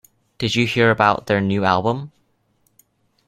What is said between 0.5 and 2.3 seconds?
you hear about their new album?